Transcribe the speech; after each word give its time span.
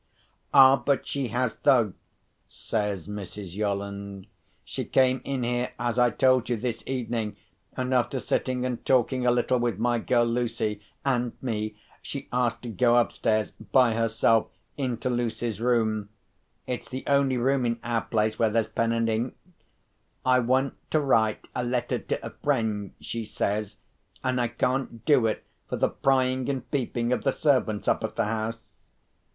"Ah, 0.51 0.77
but 0.77 1.05
she 1.05 1.27
has 1.27 1.57
though!" 1.57 1.93
says 2.47 3.07
Mrs. 3.07 3.55
Yolland. 3.55 4.25
"She 4.65 4.83
came 4.83 5.21
in 5.23 5.43
here, 5.43 5.73
as 5.77 5.99
I 5.99 6.09
told 6.09 6.49
you, 6.49 6.55
this 6.57 6.83
evening; 6.87 7.35
and, 7.77 7.93
after 7.93 8.17
sitting 8.17 8.65
and 8.65 8.83
talking 8.83 9.27
a 9.27 9.31
little 9.31 9.59
with 9.59 9.77
my 9.77 9.99
girl 9.99 10.25
Lucy 10.25 10.81
and 11.05 11.33
me 11.39 11.75
she 12.01 12.27
asked 12.33 12.63
to 12.63 12.69
go 12.69 12.97
upstairs 12.97 13.51
by 13.51 13.93
herself, 13.93 14.47
into 14.75 15.07
Lucy's 15.07 15.61
room. 15.61 16.09
It's 16.65 16.89
the 16.89 17.03
only 17.05 17.37
room 17.37 17.63
in 17.63 17.79
our 17.83 18.01
place 18.01 18.39
where 18.39 18.49
there's 18.49 18.69
pen 18.69 18.91
and 18.93 19.07
ink. 19.07 19.37
'I 20.25 20.39
want 20.39 20.89
to 20.89 20.99
write 20.99 21.47
a 21.53 21.63
letter 21.63 21.99
to 21.99 22.25
a 22.25 22.31
friend,' 22.31 22.93
she 22.99 23.23
says 23.23 23.77
'and 24.23 24.41
I 24.41 24.47
can't 24.47 25.05
do 25.05 25.27
it 25.27 25.43
for 25.69 25.75
the 25.75 25.89
prying 25.89 26.49
and 26.49 26.71
peeping 26.71 27.13
of 27.13 27.21
the 27.23 27.31
servants 27.31 27.87
up 27.87 28.03
at 28.03 28.15
the 28.15 28.25
house. 28.25 28.71